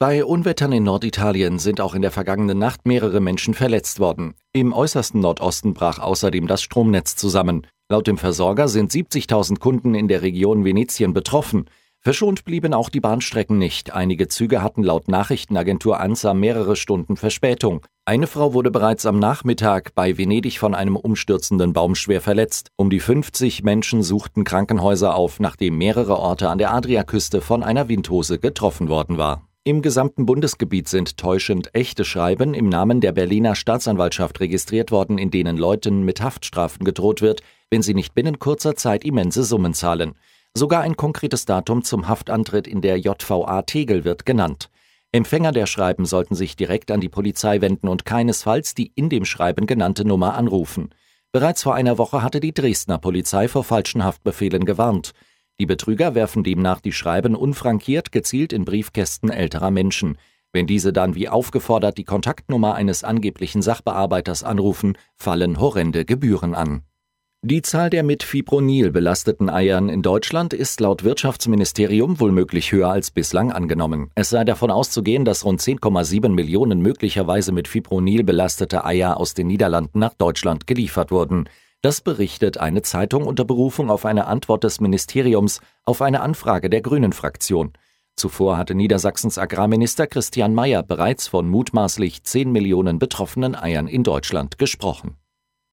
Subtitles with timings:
[0.00, 4.34] Bei Unwettern in Norditalien sind auch in der vergangenen Nacht mehrere Menschen verletzt worden.
[4.52, 7.64] Im äußersten Nordosten brach außerdem das Stromnetz zusammen.
[7.88, 11.66] Laut dem Versorger sind 70.000 Kunden in der Region Venetien betroffen.
[12.00, 13.94] Verschont blieben auch die Bahnstrecken nicht.
[13.94, 17.86] Einige Züge hatten laut Nachrichtenagentur ANSA mehrere Stunden Verspätung.
[18.04, 22.66] Eine Frau wurde bereits am Nachmittag bei Venedig von einem umstürzenden Baum schwer verletzt.
[22.76, 27.88] Um die 50 Menschen suchten Krankenhäuser auf, nachdem mehrere Orte an der Adriaküste von einer
[27.88, 29.46] Windhose getroffen worden war.
[29.66, 35.30] Im gesamten Bundesgebiet sind täuschend echte Schreiben im Namen der Berliner Staatsanwaltschaft registriert worden, in
[35.30, 40.16] denen Leuten mit Haftstrafen gedroht wird, wenn sie nicht binnen kurzer Zeit immense Summen zahlen.
[40.52, 44.68] Sogar ein konkretes Datum zum Haftantritt in der JVA Tegel wird genannt.
[45.12, 49.24] Empfänger der Schreiben sollten sich direkt an die Polizei wenden und keinesfalls die in dem
[49.24, 50.90] Schreiben genannte Nummer anrufen.
[51.32, 55.14] Bereits vor einer Woche hatte die Dresdner Polizei vor falschen Haftbefehlen gewarnt.
[55.60, 60.18] Die Betrüger werfen demnach die Schreiben unfrankiert gezielt in Briefkästen älterer Menschen.
[60.52, 66.82] Wenn diese dann wie aufgefordert die Kontaktnummer eines angeblichen Sachbearbeiters anrufen, fallen horrende Gebühren an.
[67.46, 72.88] Die Zahl der mit Fipronil belasteten Eiern in Deutschland ist laut Wirtschaftsministerium wohl möglich höher
[72.88, 74.10] als bislang angenommen.
[74.14, 79.48] Es sei davon auszugehen, dass rund 10,7 Millionen möglicherweise mit Fipronil belastete Eier aus den
[79.48, 81.48] Niederlanden nach Deutschland geliefert wurden.
[81.84, 86.80] Das berichtet eine Zeitung unter Berufung auf eine Antwort des Ministeriums auf eine Anfrage der
[86.80, 87.74] Grünen-Fraktion.
[88.16, 94.56] Zuvor hatte Niedersachsens Agrarminister Christian Mayer bereits von mutmaßlich 10 Millionen betroffenen Eiern in Deutschland
[94.56, 95.18] gesprochen.